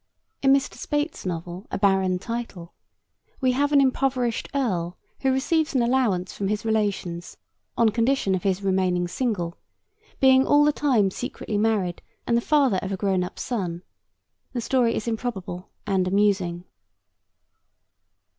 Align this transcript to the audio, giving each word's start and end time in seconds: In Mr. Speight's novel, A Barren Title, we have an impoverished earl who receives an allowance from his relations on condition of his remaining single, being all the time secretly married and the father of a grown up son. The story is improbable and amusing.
In 0.41 0.51
Mr. 0.51 0.73
Speight's 0.79 1.27
novel, 1.27 1.67
A 1.69 1.77
Barren 1.77 2.17
Title, 2.17 2.73
we 3.39 3.51
have 3.51 3.71
an 3.71 3.79
impoverished 3.79 4.49
earl 4.55 4.97
who 5.19 5.31
receives 5.31 5.75
an 5.75 5.83
allowance 5.83 6.33
from 6.33 6.47
his 6.47 6.65
relations 6.65 7.37
on 7.77 7.89
condition 7.89 8.33
of 8.33 8.41
his 8.41 8.63
remaining 8.63 9.07
single, 9.07 9.59
being 10.19 10.43
all 10.43 10.65
the 10.65 10.73
time 10.73 11.11
secretly 11.11 11.59
married 11.59 12.01
and 12.25 12.35
the 12.35 12.41
father 12.41 12.77
of 12.81 12.91
a 12.91 12.97
grown 12.97 13.23
up 13.23 13.37
son. 13.37 13.83
The 14.53 14.61
story 14.61 14.95
is 14.95 15.07
improbable 15.07 15.69
and 15.85 16.07
amusing. 16.07 16.63